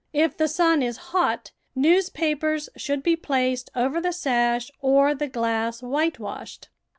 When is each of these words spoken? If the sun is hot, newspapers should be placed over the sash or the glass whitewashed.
If 0.13 0.35
the 0.35 0.47
sun 0.47 0.81
is 0.81 0.97
hot, 1.13 1.51
newspapers 1.75 2.69
should 2.75 3.03
be 3.03 3.15
placed 3.15 3.69
over 3.75 4.01
the 4.01 4.11
sash 4.11 4.71
or 4.81 5.13
the 5.13 5.27
glass 5.27 5.83
whitewashed. 5.83 6.69